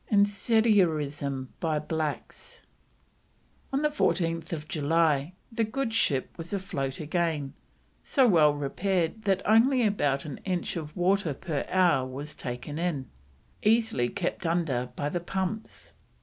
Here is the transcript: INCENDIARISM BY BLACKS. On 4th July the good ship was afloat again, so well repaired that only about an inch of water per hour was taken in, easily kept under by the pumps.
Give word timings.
INCENDIARISM 0.09 1.49
BY 1.59 1.77
BLACKS. 1.77 2.61
On 3.71 3.81
4th 3.83 4.67
July 4.67 5.33
the 5.51 5.63
good 5.63 5.93
ship 5.93 6.35
was 6.39 6.51
afloat 6.53 6.99
again, 6.99 7.53
so 8.03 8.27
well 8.27 8.51
repaired 8.51 9.25
that 9.25 9.43
only 9.47 9.85
about 9.85 10.25
an 10.25 10.39
inch 10.43 10.75
of 10.75 10.97
water 10.97 11.35
per 11.35 11.67
hour 11.69 12.07
was 12.07 12.33
taken 12.33 12.79
in, 12.79 13.11
easily 13.61 14.09
kept 14.09 14.47
under 14.47 14.89
by 14.95 15.07
the 15.07 15.19
pumps. 15.19 15.93